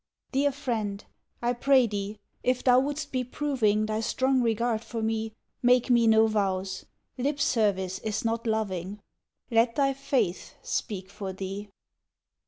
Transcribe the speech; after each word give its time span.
Dear 0.31 0.51
friend, 0.51 1.05
I 1.43 1.53
pray 1.53 1.85
thee, 1.85 2.17
if 2.41 2.63
thou 2.63 2.79
wouldst 2.79 3.11
be 3.11 3.23
proving 3.23 3.85
Thy 3.85 3.99
strong 3.99 4.41
regard 4.41 4.83
for 4.83 5.03
me, 5.03 5.35
Make 5.61 5.91
me 5.91 6.07
no 6.07 6.25
vows. 6.25 6.87
Lip 7.19 7.39
service 7.39 7.99
is 7.99 8.25
not 8.25 8.47
loving; 8.47 8.99
Let 9.51 9.75
thy 9.75 9.93
faith 9.93 10.55
speak 10.63 11.11
for 11.11 11.33
thee. 11.33 11.69